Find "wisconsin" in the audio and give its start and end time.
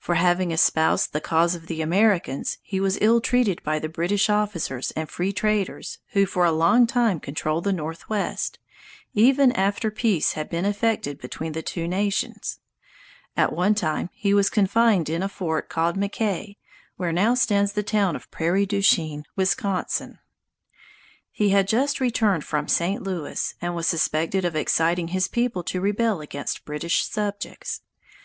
19.36-20.18